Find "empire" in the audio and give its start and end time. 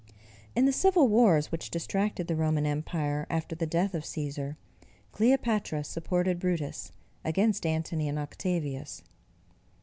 2.65-3.27